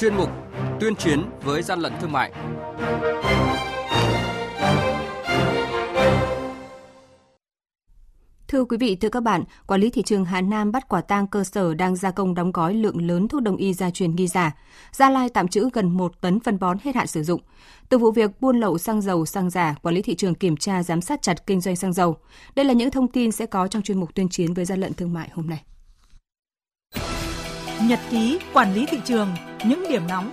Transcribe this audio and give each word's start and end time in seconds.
chuyên 0.00 0.14
mục 0.14 0.30
Tuyên 0.80 0.96
chiến 0.96 1.22
với 1.42 1.62
gian 1.62 1.80
lận 1.80 1.92
thương 2.00 2.12
mại. 2.12 2.32
Thưa 8.48 8.64
quý 8.64 8.76
vị, 8.76 8.96
thưa 8.96 9.08
các 9.08 9.22
bạn, 9.22 9.44
quản 9.66 9.80
lý 9.80 9.90
thị 9.90 10.02
trường 10.02 10.24
Hà 10.24 10.40
Nam 10.40 10.72
bắt 10.72 10.88
quả 10.88 11.00
tang 11.00 11.26
cơ 11.26 11.44
sở 11.44 11.74
đang 11.74 11.96
gia 11.96 12.10
công 12.10 12.34
đóng 12.34 12.52
gói 12.52 12.74
lượng 12.74 13.06
lớn 13.06 13.28
thuốc 13.28 13.42
đông 13.42 13.56
y 13.56 13.74
gia 13.74 13.90
truyền 13.90 14.16
nghi 14.16 14.26
giả. 14.26 14.56
Gia 14.92 15.10
Lai 15.10 15.28
tạm 15.28 15.48
trữ 15.48 15.68
gần 15.72 15.96
1 15.96 16.20
tấn 16.20 16.40
phân 16.40 16.58
bón 16.58 16.78
hết 16.82 16.94
hạn 16.94 17.06
sử 17.06 17.22
dụng. 17.22 17.40
Từ 17.88 17.98
vụ 17.98 18.10
việc 18.10 18.40
buôn 18.40 18.60
lậu 18.60 18.78
xăng 18.78 19.02
dầu, 19.02 19.26
xăng 19.26 19.50
giả, 19.50 19.74
quản 19.82 19.94
lý 19.94 20.02
thị 20.02 20.14
trường 20.14 20.34
kiểm 20.34 20.56
tra 20.56 20.82
giám 20.82 21.00
sát 21.00 21.22
chặt 21.22 21.46
kinh 21.46 21.60
doanh 21.60 21.76
xăng 21.76 21.92
dầu. 21.92 22.16
Đây 22.54 22.64
là 22.64 22.72
những 22.72 22.90
thông 22.90 23.08
tin 23.08 23.32
sẽ 23.32 23.46
có 23.46 23.68
trong 23.68 23.82
chuyên 23.82 24.00
mục 24.00 24.14
tuyên 24.14 24.28
chiến 24.28 24.54
với 24.54 24.64
gian 24.64 24.80
lận 24.80 24.94
thương 24.94 25.12
mại 25.12 25.28
hôm 25.32 25.46
nay. 25.46 25.62
Nhật 27.82 28.00
ký 28.10 28.38
quản 28.52 28.74
lý 28.74 28.86
thị 28.86 28.98
trường, 29.04 29.28
những 29.64 29.84
điểm 29.88 30.02
nóng 30.08 30.32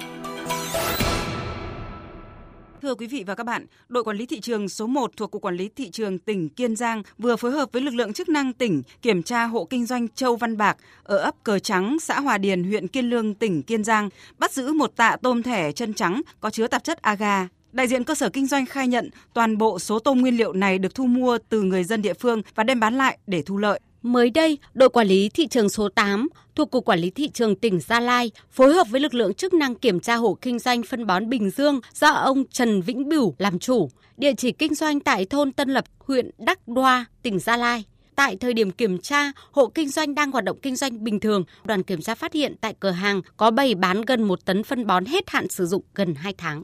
Thưa 2.81 2.95
quý 2.95 3.07
vị 3.07 3.23
và 3.27 3.35
các 3.35 3.43
bạn, 3.43 3.65
đội 3.89 4.03
quản 4.03 4.17
lý 4.17 4.25
thị 4.25 4.39
trường 4.39 4.69
số 4.69 4.87
1 4.87 5.11
thuộc 5.17 5.31
Cục 5.31 5.41
Quản 5.41 5.55
lý 5.55 5.69
Thị 5.75 5.89
trường 5.89 6.19
tỉnh 6.19 6.49
Kiên 6.49 6.75
Giang 6.75 7.03
vừa 7.17 7.35
phối 7.35 7.51
hợp 7.51 7.69
với 7.71 7.81
lực 7.81 7.93
lượng 7.93 8.13
chức 8.13 8.29
năng 8.29 8.53
tỉnh 8.53 8.81
kiểm 9.01 9.23
tra 9.23 9.43
hộ 9.43 9.65
kinh 9.65 9.85
doanh 9.85 10.07
Châu 10.09 10.35
Văn 10.35 10.57
Bạc 10.57 10.77
ở 11.03 11.17
ấp 11.17 11.35
Cờ 11.43 11.59
Trắng, 11.59 11.97
xã 12.01 12.19
Hòa 12.19 12.37
Điền, 12.37 12.63
huyện 12.63 12.87
Kiên 12.87 13.09
Lương, 13.09 13.33
tỉnh 13.33 13.63
Kiên 13.63 13.83
Giang, 13.83 14.09
bắt 14.37 14.51
giữ 14.51 14.73
một 14.73 14.95
tạ 14.95 15.17
tôm 15.21 15.43
thẻ 15.43 15.71
chân 15.71 15.93
trắng 15.93 16.21
có 16.39 16.49
chứa 16.49 16.67
tạp 16.67 16.83
chất 16.83 17.01
aga 17.01 17.47
Đại 17.71 17.87
diện 17.87 18.03
cơ 18.03 18.15
sở 18.15 18.29
kinh 18.29 18.47
doanh 18.47 18.65
khai 18.65 18.87
nhận 18.87 19.09
toàn 19.33 19.57
bộ 19.57 19.79
số 19.79 19.99
tôm 19.99 20.21
nguyên 20.21 20.37
liệu 20.37 20.53
này 20.53 20.79
được 20.79 20.95
thu 20.95 21.05
mua 21.05 21.37
từ 21.49 21.61
người 21.61 21.83
dân 21.83 22.01
địa 22.01 22.13
phương 22.13 22.41
và 22.55 22.63
đem 22.63 22.79
bán 22.79 22.93
lại 22.93 23.17
để 23.27 23.41
thu 23.41 23.57
lợi. 23.57 23.79
Mới 24.07 24.29
đây, 24.29 24.57
đội 24.73 24.89
quản 24.89 25.07
lý 25.07 25.29
thị 25.29 25.47
trường 25.47 25.69
số 25.69 25.89
8 25.89 26.27
thuộc 26.55 26.71
Cục 26.71 26.85
Quản 26.85 26.99
lý 26.99 27.09
Thị 27.09 27.29
trường 27.33 27.55
tỉnh 27.55 27.79
Gia 27.79 27.99
Lai 27.99 28.31
phối 28.51 28.73
hợp 28.73 28.87
với 28.89 29.01
lực 29.01 29.13
lượng 29.13 29.33
chức 29.33 29.53
năng 29.53 29.75
kiểm 29.75 29.99
tra 29.99 30.15
hộ 30.15 30.37
kinh 30.41 30.59
doanh 30.59 30.83
phân 30.83 31.05
bón 31.05 31.29
Bình 31.29 31.49
Dương 31.49 31.79
do 31.93 32.07
ông 32.07 32.43
Trần 32.51 32.81
Vĩnh 32.81 33.09
Bửu 33.09 33.35
làm 33.37 33.59
chủ, 33.59 33.89
địa 34.17 34.33
chỉ 34.37 34.51
kinh 34.51 34.75
doanh 34.75 34.99
tại 34.99 35.25
thôn 35.25 35.51
Tân 35.51 35.69
Lập, 35.69 35.85
huyện 35.99 36.29
Đắc 36.37 36.67
Đoa, 36.67 37.05
tỉnh 37.21 37.39
Gia 37.39 37.57
Lai. 37.57 37.83
Tại 38.15 38.35
thời 38.35 38.53
điểm 38.53 38.71
kiểm 38.71 38.97
tra, 38.97 39.31
hộ 39.51 39.67
kinh 39.67 39.89
doanh 39.89 40.15
đang 40.15 40.31
hoạt 40.31 40.43
động 40.43 40.57
kinh 40.61 40.75
doanh 40.75 41.03
bình 41.03 41.19
thường. 41.19 41.43
Đoàn 41.63 41.83
kiểm 41.83 42.01
tra 42.01 42.15
phát 42.15 42.33
hiện 42.33 42.55
tại 42.61 42.75
cửa 42.79 42.91
hàng 42.91 43.21
có 43.37 43.51
bày 43.51 43.75
bán 43.75 44.01
gần 44.01 44.23
một 44.23 44.45
tấn 44.45 44.63
phân 44.63 44.87
bón 44.87 45.05
hết 45.05 45.29
hạn 45.29 45.49
sử 45.49 45.65
dụng 45.65 45.83
gần 45.95 46.15
2 46.15 46.33
tháng. 46.37 46.63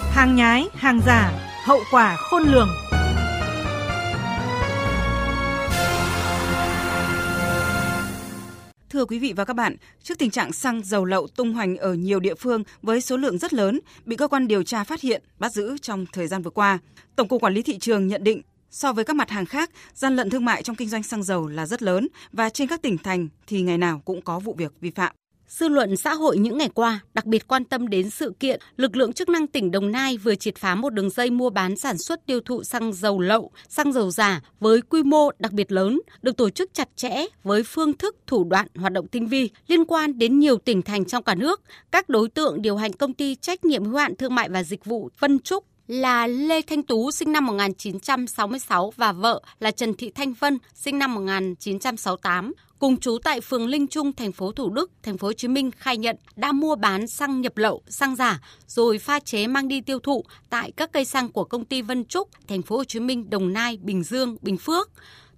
Hàng 0.00 0.36
nhái, 0.36 0.66
hàng 0.72 1.00
giả, 1.06 1.32
hậu 1.64 1.80
quả 1.90 2.16
khôn 2.16 2.42
lường. 2.42 2.68
Thưa 8.92 9.04
quý 9.04 9.18
vị 9.18 9.32
và 9.36 9.44
các 9.44 9.54
bạn, 9.54 9.76
trước 10.02 10.18
tình 10.18 10.30
trạng 10.30 10.52
xăng 10.52 10.82
dầu 10.84 11.04
lậu 11.04 11.26
tung 11.26 11.52
hoành 11.52 11.76
ở 11.76 11.94
nhiều 11.94 12.20
địa 12.20 12.34
phương 12.34 12.62
với 12.82 13.00
số 13.00 13.16
lượng 13.16 13.38
rất 13.38 13.52
lớn 13.54 13.80
bị 14.04 14.16
cơ 14.16 14.28
quan 14.28 14.48
điều 14.48 14.62
tra 14.62 14.84
phát 14.84 15.00
hiện, 15.00 15.22
bắt 15.38 15.52
giữ 15.52 15.78
trong 15.78 16.06
thời 16.12 16.26
gian 16.26 16.42
vừa 16.42 16.50
qua, 16.50 16.78
Tổng 17.16 17.28
cục 17.28 17.42
Quản 17.42 17.54
lý 17.54 17.62
thị 17.62 17.78
trường 17.78 18.06
nhận 18.08 18.24
định 18.24 18.42
so 18.70 18.92
với 18.92 19.04
các 19.04 19.16
mặt 19.16 19.30
hàng 19.30 19.46
khác, 19.46 19.70
gian 19.94 20.16
lận 20.16 20.30
thương 20.30 20.44
mại 20.44 20.62
trong 20.62 20.76
kinh 20.76 20.88
doanh 20.88 21.02
xăng 21.02 21.22
dầu 21.22 21.48
là 21.48 21.66
rất 21.66 21.82
lớn 21.82 22.08
và 22.32 22.50
trên 22.50 22.68
các 22.68 22.82
tỉnh 22.82 22.98
thành 22.98 23.28
thì 23.46 23.62
ngày 23.62 23.78
nào 23.78 24.02
cũng 24.04 24.22
có 24.22 24.38
vụ 24.38 24.54
việc 24.58 24.72
vi 24.80 24.90
phạm. 24.90 25.12
Dư 25.52 25.68
luận 25.68 25.96
xã 25.96 26.14
hội 26.14 26.38
những 26.38 26.58
ngày 26.58 26.68
qua 26.74 27.00
đặc 27.14 27.26
biệt 27.26 27.48
quan 27.48 27.64
tâm 27.64 27.88
đến 27.88 28.10
sự 28.10 28.32
kiện 28.40 28.60
lực 28.76 28.96
lượng 28.96 29.12
chức 29.12 29.28
năng 29.28 29.46
tỉnh 29.46 29.70
Đồng 29.70 29.92
Nai 29.92 30.16
vừa 30.16 30.34
triệt 30.34 30.56
phá 30.56 30.74
một 30.74 30.90
đường 30.90 31.10
dây 31.10 31.30
mua 31.30 31.50
bán 31.50 31.76
sản 31.76 31.98
xuất 31.98 32.26
tiêu 32.26 32.40
thụ 32.40 32.62
xăng 32.64 32.92
dầu 32.92 33.20
lậu, 33.20 33.50
xăng 33.68 33.92
dầu 33.92 34.10
giả 34.10 34.40
với 34.60 34.82
quy 34.82 35.02
mô 35.02 35.30
đặc 35.38 35.52
biệt 35.52 35.72
lớn, 35.72 36.00
được 36.22 36.36
tổ 36.36 36.50
chức 36.50 36.74
chặt 36.74 36.88
chẽ 36.96 37.26
với 37.44 37.62
phương 37.62 37.92
thức 37.92 38.16
thủ 38.26 38.44
đoạn 38.44 38.66
hoạt 38.74 38.92
động 38.92 39.06
tinh 39.06 39.26
vi 39.26 39.50
liên 39.66 39.84
quan 39.84 40.18
đến 40.18 40.38
nhiều 40.38 40.58
tỉnh 40.58 40.82
thành 40.82 41.04
trong 41.04 41.22
cả 41.22 41.34
nước. 41.34 41.62
Các 41.90 42.08
đối 42.08 42.28
tượng 42.28 42.62
điều 42.62 42.76
hành 42.76 42.92
công 42.92 43.14
ty 43.14 43.34
trách 43.34 43.64
nhiệm 43.64 43.84
hữu 43.84 43.96
hạn 43.96 44.16
thương 44.16 44.34
mại 44.34 44.48
và 44.48 44.62
dịch 44.62 44.84
vụ 44.84 45.10
Vân 45.18 45.38
Trúc 45.38 45.64
là 45.86 46.26
Lê 46.26 46.62
Thanh 46.62 46.82
Tú 46.82 47.10
sinh 47.10 47.32
năm 47.32 47.46
1966 47.46 48.92
và 48.96 49.12
vợ 49.12 49.42
là 49.60 49.70
Trần 49.70 49.94
Thị 49.94 50.10
Thanh 50.14 50.32
Vân 50.32 50.58
sinh 50.74 50.98
năm 50.98 51.14
1968 51.14 52.52
cùng 52.78 53.00
chú 53.00 53.18
tại 53.24 53.40
phường 53.40 53.66
Linh 53.66 53.86
Trung, 53.86 54.12
thành 54.12 54.32
phố 54.32 54.52
Thủ 54.52 54.70
Đức, 54.70 54.90
thành 55.02 55.18
phố 55.18 55.26
Hồ 55.26 55.32
Chí 55.32 55.48
Minh 55.48 55.70
khai 55.70 55.96
nhận 55.96 56.16
đã 56.36 56.52
mua 56.52 56.76
bán 56.76 57.06
xăng 57.06 57.40
nhập 57.40 57.56
lậu, 57.56 57.82
xăng 57.88 58.16
giả 58.16 58.40
rồi 58.66 58.98
pha 58.98 59.20
chế 59.20 59.46
mang 59.46 59.68
đi 59.68 59.80
tiêu 59.80 59.98
thụ 59.98 60.24
tại 60.50 60.72
các 60.76 60.92
cây 60.92 61.04
xăng 61.04 61.28
của 61.28 61.44
công 61.44 61.64
ty 61.64 61.82
Vân 61.82 62.04
Trúc, 62.04 62.28
thành 62.48 62.62
phố 62.62 62.76
Hồ 62.76 62.84
Chí 62.84 63.00
Minh, 63.00 63.30
Đồng 63.30 63.52
Nai, 63.52 63.78
Bình 63.82 64.02
Dương, 64.02 64.36
Bình 64.40 64.56
Phước. 64.56 64.90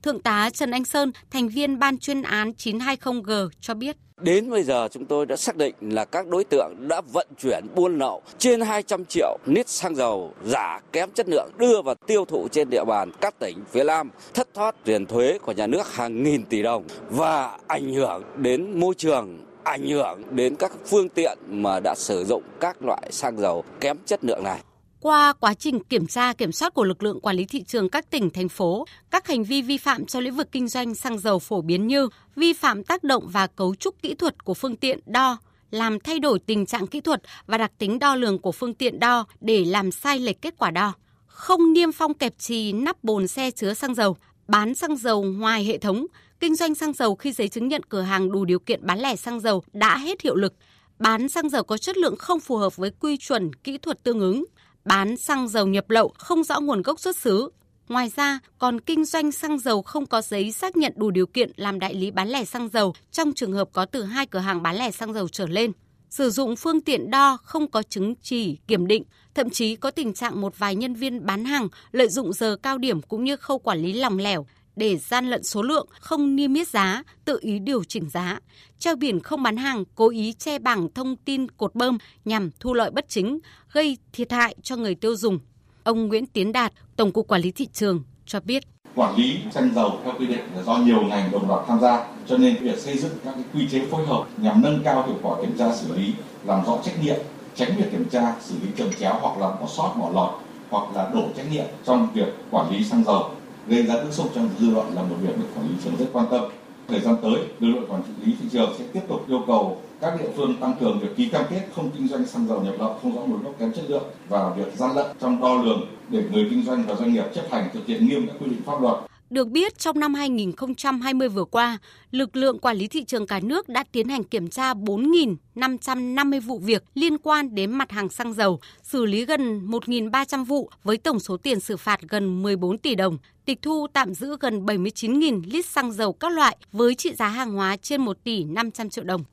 Thượng 0.02 0.22
tá 0.22 0.50
Trần 0.50 0.70
Anh 0.70 0.84
Sơn, 0.84 1.12
thành 1.30 1.48
viên 1.48 1.78
ban 1.78 1.98
chuyên 1.98 2.22
án 2.22 2.52
920G 2.58 3.48
cho 3.60 3.74
biết. 3.74 3.96
Đến 4.20 4.50
bây 4.50 4.62
giờ 4.62 4.88
chúng 4.90 5.04
tôi 5.04 5.26
đã 5.26 5.36
xác 5.36 5.56
định 5.56 5.74
là 5.80 6.04
các 6.04 6.26
đối 6.26 6.44
tượng 6.44 6.74
đã 6.88 7.00
vận 7.12 7.26
chuyển 7.38 7.66
buôn 7.74 7.98
lậu 7.98 8.22
trên 8.38 8.60
200 8.60 9.04
triệu 9.04 9.38
lít 9.46 9.68
xăng 9.68 9.96
dầu 9.96 10.32
giả 10.44 10.80
kém 10.92 11.10
chất 11.10 11.28
lượng 11.28 11.50
đưa 11.56 11.82
vào 11.82 11.94
tiêu 11.94 12.24
thụ 12.24 12.48
trên 12.48 12.70
địa 12.70 12.84
bàn 12.84 13.10
các 13.20 13.38
tỉnh 13.38 13.58
phía 13.70 13.84
Nam, 13.84 14.10
thất 14.34 14.48
thoát 14.54 14.74
tiền 14.84 15.06
thuế 15.06 15.38
của 15.38 15.52
nhà 15.52 15.66
nước 15.66 15.94
hàng 15.94 16.22
nghìn 16.22 16.44
tỷ 16.44 16.62
đồng 16.62 16.84
và 17.10 17.58
ảnh 17.66 17.94
hưởng 17.94 18.22
đến 18.36 18.80
môi 18.80 18.94
trường 18.94 19.38
ảnh 19.64 19.88
hưởng 19.88 20.22
đến 20.30 20.56
các 20.56 20.72
phương 20.86 21.08
tiện 21.08 21.38
mà 21.48 21.80
đã 21.80 21.94
sử 21.94 22.24
dụng 22.24 22.42
các 22.60 22.76
loại 22.82 23.02
xăng 23.10 23.38
dầu 23.38 23.64
kém 23.80 23.96
chất 24.06 24.24
lượng 24.24 24.42
này. 24.44 24.60
Qua 25.04 25.32
quá 25.32 25.54
trình 25.54 25.84
kiểm 25.84 26.06
tra 26.06 26.32
kiểm 26.32 26.52
soát 26.52 26.74
của 26.74 26.84
lực 26.84 27.02
lượng 27.02 27.20
quản 27.20 27.36
lý 27.36 27.44
thị 27.44 27.62
trường 27.62 27.88
các 27.88 28.10
tỉnh, 28.10 28.30
thành 28.30 28.48
phố, 28.48 28.86
các 29.10 29.26
hành 29.26 29.44
vi 29.44 29.62
vi 29.62 29.76
phạm 29.76 30.06
trong 30.06 30.22
lĩnh 30.22 30.34
vực 30.34 30.52
kinh 30.52 30.68
doanh 30.68 30.94
xăng 30.94 31.18
dầu 31.18 31.38
phổ 31.38 31.62
biến 31.62 31.86
như 31.86 32.08
vi 32.36 32.52
phạm 32.52 32.84
tác 32.84 33.04
động 33.04 33.28
và 33.28 33.46
cấu 33.46 33.74
trúc 33.74 34.02
kỹ 34.02 34.14
thuật 34.14 34.44
của 34.44 34.54
phương 34.54 34.76
tiện 34.76 35.00
đo, 35.06 35.38
làm 35.70 36.00
thay 36.00 36.18
đổi 36.18 36.38
tình 36.38 36.66
trạng 36.66 36.86
kỹ 36.86 37.00
thuật 37.00 37.22
và 37.46 37.58
đặc 37.58 37.72
tính 37.78 37.98
đo 37.98 38.14
lường 38.14 38.38
của 38.38 38.52
phương 38.52 38.74
tiện 38.74 39.00
đo 39.00 39.26
để 39.40 39.64
làm 39.64 39.90
sai 39.90 40.18
lệch 40.18 40.42
kết 40.42 40.54
quả 40.58 40.70
đo, 40.70 40.92
không 41.26 41.72
niêm 41.72 41.92
phong 41.92 42.14
kẹp 42.14 42.38
trì 42.38 42.72
nắp 42.72 43.04
bồn 43.04 43.26
xe 43.26 43.50
chứa 43.50 43.74
xăng 43.74 43.94
dầu, 43.94 44.16
bán 44.48 44.74
xăng 44.74 44.96
dầu 44.96 45.22
ngoài 45.22 45.64
hệ 45.64 45.78
thống, 45.78 46.06
kinh 46.40 46.54
doanh 46.54 46.74
xăng 46.74 46.92
dầu 46.92 47.14
khi 47.14 47.32
giấy 47.32 47.48
chứng 47.48 47.68
nhận 47.68 47.82
cửa 47.88 48.02
hàng 48.02 48.32
đủ 48.32 48.44
điều 48.44 48.58
kiện 48.58 48.86
bán 48.86 48.98
lẻ 48.98 49.16
xăng 49.16 49.40
dầu 49.40 49.62
đã 49.72 49.98
hết 49.98 50.20
hiệu 50.22 50.34
lực, 50.34 50.54
bán 50.98 51.28
xăng 51.28 51.48
dầu 51.48 51.62
có 51.62 51.78
chất 51.78 51.96
lượng 51.96 52.16
không 52.16 52.40
phù 52.40 52.56
hợp 52.56 52.76
với 52.76 52.90
quy 53.00 53.16
chuẩn 53.16 53.54
kỹ 53.54 53.78
thuật 53.78 54.02
tương 54.02 54.20
ứng, 54.20 54.44
bán 54.84 55.16
xăng 55.16 55.48
dầu 55.48 55.66
nhập 55.66 55.90
lậu 55.90 56.12
không 56.18 56.44
rõ 56.44 56.60
nguồn 56.60 56.82
gốc 56.82 57.00
xuất 57.00 57.16
xứ. 57.16 57.48
Ngoài 57.88 58.12
ra, 58.16 58.38
còn 58.58 58.80
kinh 58.80 59.04
doanh 59.04 59.32
xăng 59.32 59.58
dầu 59.58 59.82
không 59.82 60.06
có 60.06 60.22
giấy 60.22 60.52
xác 60.52 60.76
nhận 60.76 60.92
đủ 60.96 61.10
điều 61.10 61.26
kiện 61.26 61.50
làm 61.56 61.78
đại 61.78 61.94
lý 61.94 62.10
bán 62.10 62.28
lẻ 62.28 62.44
xăng 62.44 62.68
dầu 62.68 62.94
trong 63.10 63.32
trường 63.32 63.52
hợp 63.52 63.68
có 63.72 63.84
từ 63.84 64.02
hai 64.02 64.26
cửa 64.26 64.38
hàng 64.38 64.62
bán 64.62 64.76
lẻ 64.76 64.90
xăng 64.90 65.12
dầu 65.12 65.28
trở 65.28 65.46
lên. 65.46 65.72
Sử 66.10 66.30
dụng 66.30 66.56
phương 66.56 66.80
tiện 66.80 67.10
đo 67.10 67.36
không 67.36 67.70
có 67.70 67.82
chứng 67.82 68.14
chỉ 68.22 68.58
kiểm 68.66 68.86
định, 68.86 69.04
thậm 69.34 69.50
chí 69.50 69.76
có 69.76 69.90
tình 69.90 70.14
trạng 70.14 70.40
một 70.40 70.58
vài 70.58 70.74
nhân 70.74 70.94
viên 70.94 71.26
bán 71.26 71.44
hàng 71.44 71.68
lợi 71.92 72.08
dụng 72.08 72.32
giờ 72.32 72.56
cao 72.62 72.78
điểm 72.78 73.02
cũng 73.02 73.24
như 73.24 73.36
khâu 73.36 73.58
quản 73.58 73.78
lý 73.78 73.92
lòng 73.92 74.18
lẻo 74.18 74.46
để 74.76 74.96
gian 74.96 75.26
lận 75.26 75.42
số 75.42 75.62
lượng, 75.62 75.86
không 76.00 76.36
niêm 76.36 76.54
yết 76.54 76.68
giá, 76.68 77.02
tự 77.24 77.38
ý 77.40 77.58
điều 77.58 77.84
chỉnh 77.84 78.10
giá, 78.10 78.40
treo 78.78 78.96
biển 78.96 79.20
không 79.20 79.42
bán 79.42 79.56
hàng, 79.56 79.84
cố 79.94 80.10
ý 80.10 80.32
che 80.32 80.58
bảng 80.58 80.88
thông 80.94 81.16
tin 81.16 81.50
cột 81.50 81.74
bơm 81.74 81.98
nhằm 82.24 82.50
thu 82.60 82.74
lợi 82.74 82.90
bất 82.90 83.08
chính, 83.08 83.38
gây 83.72 83.98
thiệt 84.12 84.32
hại 84.32 84.54
cho 84.62 84.76
người 84.76 84.94
tiêu 84.94 85.16
dùng. 85.16 85.38
Ông 85.84 86.08
Nguyễn 86.08 86.26
Tiến 86.26 86.52
Đạt, 86.52 86.72
Tổng 86.96 87.12
cục 87.12 87.28
Quản 87.28 87.40
lý 87.40 87.50
thị 87.50 87.68
trường 87.72 88.02
cho 88.26 88.40
biết. 88.40 88.64
Quản 88.94 89.16
lý 89.16 89.38
xăng 89.52 89.74
dầu 89.74 90.00
theo 90.04 90.14
quy 90.18 90.26
định 90.26 90.40
là 90.56 90.62
do 90.62 90.76
nhiều 90.76 91.02
ngành 91.02 91.30
đồng 91.32 91.48
loạt 91.48 91.64
tham 91.68 91.80
gia 91.80 92.06
cho 92.26 92.38
nên 92.38 92.56
việc 92.56 92.78
xây 92.78 92.98
dựng 92.98 93.12
các 93.24 93.34
cái 93.34 93.44
quy 93.54 93.68
chế 93.70 93.86
phối 93.90 94.06
hợp 94.06 94.24
nhằm 94.36 94.62
nâng 94.62 94.80
cao 94.84 95.06
hiệu 95.06 95.16
quả 95.22 95.42
kiểm 95.42 95.58
tra 95.58 95.76
xử 95.76 95.96
lý 95.96 96.12
làm 96.44 96.66
rõ 96.66 96.78
trách 96.84 97.04
nhiệm 97.04 97.16
tránh 97.54 97.76
việc 97.76 97.84
kiểm 97.92 98.08
tra 98.10 98.34
xử 98.40 98.54
lý 98.62 98.68
trồng 98.76 98.90
chéo 99.00 99.18
hoặc 99.20 99.38
là 99.38 99.48
bỏ 99.48 99.66
sót 99.76 99.94
bỏ 100.00 100.10
lọt 100.14 100.30
hoặc 100.70 100.96
là 100.96 101.10
đổ 101.14 101.28
trách 101.36 101.52
nhiệm 101.52 101.66
trong 101.84 102.08
việc 102.14 102.28
quản 102.50 102.70
lý 102.70 102.84
xăng 102.84 103.04
dầu 103.04 103.30
gây 103.68 103.82
ra 103.82 103.94
bức 104.04 104.12
xúc 104.12 104.30
trong 104.34 104.48
dư 104.58 104.70
luận 104.70 104.94
là 104.94 105.02
một 105.02 105.16
việc 105.22 105.38
được 105.38 105.46
quản 105.56 105.68
lý 105.68 105.74
thị 105.74 105.80
trường 105.84 105.96
rất 105.98 106.06
quan 106.12 106.26
tâm. 106.30 106.44
Thời 106.88 107.00
gian 107.00 107.16
tới, 107.22 107.34
lực 107.60 107.68
lượng 107.68 107.86
quản 107.88 108.02
lý 108.24 108.32
thị 108.40 108.46
trường 108.52 108.74
sẽ 108.78 108.84
tiếp 108.92 109.00
tục 109.08 109.28
yêu 109.28 109.40
cầu 109.46 109.80
các 110.00 110.20
địa 110.20 110.28
phương 110.36 110.56
tăng 110.60 110.74
cường 110.80 111.00
việc 111.00 111.16
ký 111.16 111.28
cam 111.28 111.44
kết 111.50 111.62
không 111.76 111.90
kinh 111.90 112.08
doanh 112.08 112.26
xăng 112.26 112.48
dầu 112.48 112.62
nhập 112.62 112.74
lậu 112.78 112.98
không 113.02 113.14
rõ 113.14 113.20
nguồn 113.20 113.42
gốc 113.42 113.54
kém 113.58 113.72
chất 113.72 113.84
lượng 113.88 114.04
và 114.28 114.50
việc 114.56 114.76
gian 114.76 114.96
lận 114.96 115.06
trong 115.20 115.40
đo 115.40 115.62
lường 115.62 115.86
để 116.08 116.22
người 116.32 116.46
kinh 116.50 116.64
doanh 116.64 116.84
và 116.86 116.94
doanh 116.94 117.12
nghiệp 117.12 117.24
chấp 117.34 117.44
hành 117.50 117.68
thực 117.72 117.86
hiện 117.86 118.08
nghiêm 118.08 118.26
các 118.26 118.36
quy 118.40 118.46
định 118.50 118.62
pháp 118.66 118.82
luật. 118.82 118.96
Được 119.34 119.48
biết, 119.48 119.78
trong 119.78 120.00
năm 120.00 120.14
2020 120.14 121.28
vừa 121.28 121.44
qua, 121.44 121.78
lực 122.10 122.36
lượng 122.36 122.58
quản 122.58 122.76
lý 122.76 122.88
thị 122.88 123.04
trường 123.04 123.26
cả 123.26 123.40
nước 123.40 123.68
đã 123.68 123.84
tiến 123.92 124.08
hành 124.08 124.24
kiểm 124.24 124.48
tra 124.48 124.74
4.550 124.74 126.40
vụ 126.40 126.58
việc 126.58 126.84
liên 126.94 127.18
quan 127.18 127.54
đến 127.54 127.70
mặt 127.72 127.90
hàng 127.90 128.08
xăng 128.08 128.32
dầu, 128.32 128.60
xử 128.82 129.06
lý 129.06 129.24
gần 129.24 129.70
1.300 129.70 130.44
vụ 130.44 130.70
với 130.84 130.96
tổng 130.96 131.20
số 131.20 131.36
tiền 131.36 131.60
xử 131.60 131.76
phạt 131.76 132.00
gần 132.08 132.42
14 132.42 132.78
tỷ 132.78 132.94
đồng, 132.94 133.18
tịch 133.44 133.62
thu 133.62 133.86
tạm 133.92 134.14
giữ 134.14 134.36
gần 134.40 134.64
79.000 134.66 135.42
lít 135.46 135.66
xăng 135.66 135.92
dầu 135.92 136.12
các 136.12 136.32
loại 136.32 136.56
với 136.72 136.94
trị 136.94 137.14
giá 137.14 137.28
hàng 137.28 137.52
hóa 137.52 137.76
trên 137.76 138.00
1 138.00 138.16
tỷ 138.24 138.44
500 138.44 138.90
triệu 138.90 139.04
đồng. 139.04 139.24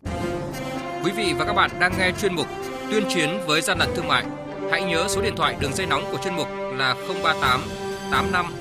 Quý 1.03 1.12
vị 1.18 1.33
và 1.38 1.45
các 1.45 1.53
bạn 1.53 1.71
đang 1.80 1.94
nghe 1.98 2.12
chuyên 2.21 2.36
mục 2.36 2.48
Tuyên 2.92 3.03
chiến 3.09 3.30
với 3.48 3.62
gian 3.62 3.80
lận 3.80 3.89
thương 3.95 4.07
mại. 4.07 4.25
Hãy 4.71 4.83
nhớ 4.83 5.06
số 5.09 5.21
điện 5.21 5.33
thoại 5.38 5.56
đường 5.62 5.74
dây 5.74 5.88
nóng 5.88 6.03
của 6.12 6.18
chuyên 6.24 6.36
mục 6.36 6.48
là 6.77 6.95
038 7.24 7.62
85 8.12 8.60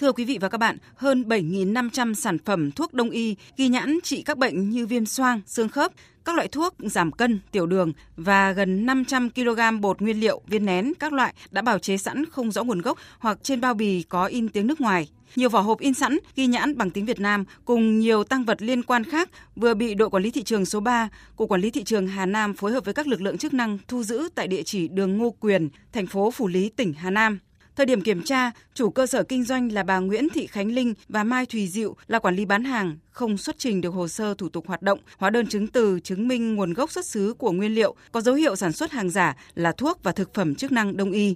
Thưa 0.00 0.12
quý 0.12 0.24
vị 0.24 0.38
và 0.40 0.48
các 0.48 0.58
bạn, 0.58 0.76
hơn 0.94 1.24
7.500 1.28 2.14
sản 2.14 2.38
phẩm 2.38 2.70
thuốc 2.70 2.94
đông 2.94 3.10
y 3.10 3.36
ghi 3.56 3.68
nhãn 3.68 3.98
trị 4.02 4.22
các 4.22 4.38
bệnh 4.38 4.70
như 4.70 4.86
viêm 4.86 5.06
xoang, 5.06 5.40
xương 5.46 5.68
khớp, 5.68 5.92
các 6.24 6.34
loại 6.34 6.48
thuốc 6.48 6.74
giảm 6.78 7.12
cân, 7.12 7.40
tiểu 7.52 7.66
đường 7.66 7.92
và 8.16 8.52
gần 8.52 8.86
500 8.86 9.30
kg 9.30 9.80
bột 9.80 10.00
nguyên 10.00 10.20
liệu, 10.20 10.40
viên 10.46 10.64
nén 10.64 10.92
các 11.00 11.12
loại 11.12 11.34
đã 11.50 11.62
bào 11.62 11.78
chế 11.78 11.96
sẵn 11.96 12.24
không 12.30 12.52
rõ 12.52 12.64
nguồn 12.64 12.80
gốc 12.80 12.98
hoặc 13.18 13.38
trên 13.42 13.60
bao 13.60 13.74
bì 13.74 14.02
có 14.02 14.26
in 14.26 14.48
tiếng 14.48 14.66
nước 14.66 14.80
ngoài. 14.80 15.08
Nhiều 15.36 15.48
vỏ 15.48 15.60
hộp 15.60 15.80
in 15.80 15.94
sẵn 15.94 16.18
ghi 16.36 16.46
nhãn 16.46 16.78
bằng 16.78 16.90
tiếng 16.90 17.06
Việt 17.06 17.20
Nam 17.20 17.44
cùng 17.64 17.98
nhiều 17.98 18.24
tăng 18.24 18.44
vật 18.44 18.62
liên 18.62 18.82
quan 18.82 19.04
khác 19.04 19.30
vừa 19.56 19.74
bị 19.74 19.94
đội 19.94 20.10
quản 20.10 20.22
lý 20.22 20.30
thị 20.30 20.42
trường 20.42 20.66
số 20.66 20.80
3, 20.80 21.08
của 21.36 21.46
quản 21.46 21.60
lý 21.60 21.70
thị 21.70 21.84
trường 21.84 22.06
Hà 22.06 22.26
Nam 22.26 22.54
phối 22.54 22.72
hợp 22.72 22.84
với 22.84 22.94
các 22.94 23.06
lực 23.06 23.20
lượng 23.20 23.38
chức 23.38 23.54
năng 23.54 23.78
thu 23.88 24.02
giữ 24.02 24.28
tại 24.34 24.48
địa 24.48 24.62
chỉ 24.62 24.88
đường 24.88 25.18
Ngô 25.18 25.30
Quyền, 25.40 25.68
thành 25.92 26.06
phố 26.06 26.30
Phủ 26.30 26.48
Lý, 26.48 26.68
tỉnh 26.68 26.92
Hà 26.92 27.10
Nam. 27.10 27.38
Thời 27.76 27.86
điểm 27.86 28.00
kiểm 28.00 28.22
tra, 28.22 28.50
chủ 28.74 28.90
cơ 28.90 29.06
sở 29.06 29.22
kinh 29.22 29.44
doanh 29.44 29.72
là 29.72 29.82
bà 29.82 29.98
Nguyễn 29.98 30.28
Thị 30.28 30.46
Khánh 30.46 30.72
Linh 30.72 30.94
và 31.08 31.24
Mai 31.24 31.46
Thùy 31.46 31.68
Diệu 31.68 31.96
là 32.06 32.18
quản 32.18 32.36
lý 32.36 32.44
bán 32.44 32.64
hàng, 32.64 32.96
không 33.10 33.36
xuất 33.36 33.58
trình 33.58 33.80
được 33.80 33.90
hồ 33.90 34.08
sơ 34.08 34.34
thủ 34.34 34.48
tục 34.48 34.66
hoạt 34.66 34.82
động, 34.82 34.98
hóa 35.18 35.30
đơn 35.30 35.46
chứng 35.46 35.66
từ 35.66 36.00
chứng 36.00 36.28
minh 36.28 36.54
nguồn 36.54 36.72
gốc 36.72 36.92
xuất 36.92 37.06
xứ 37.06 37.34
của 37.38 37.52
nguyên 37.52 37.74
liệu, 37.74 37.94
có 38.12 38.20
dấu 38.20 38.34
hiệu 38.34 38.56
sản 38.56 38.72
xuất 38.72 38.92
hàng 38.92 39.10
giả 39.10 39.36
là 39.54 39.72
thuốc 39.72 40.02
và 40.02 40.12
thực 40.12 40.34
phẩm 40.34 40.54
chức 40.54 40.72
năng 40.72 40.96
đông 40.96 41.12
y. 41.12 41.34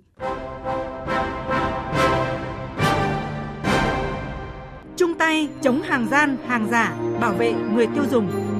Chung 4.96 5.14
tay 5.18 5.48
chống 5.62 5.82
hàng 5.82 6.08
gian, 6.10 6.36
hàng 6.46 6.68
giả, 6.70 6.96
bảo 7.20 7.32
vệ 7.32 7.52
người 7.52 7.86
tiêu 7.94 8.04
dùng. 8.10 8.57